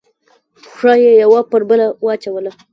[0.73, 2.51] پښه یې یوه پر بله واچوله.